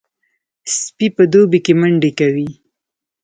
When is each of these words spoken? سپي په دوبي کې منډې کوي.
سپي 0.79 1.07
په 1.15 1.23
دوبي 1.31 1.59
کې 1.65 1.73
منډې 1.79 2.11
کوي. 2.19 2.49